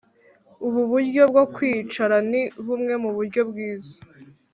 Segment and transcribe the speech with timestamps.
[0.65, 3.95] Ubu buryo bwo kwicara ni bumwe mu buryo bwiza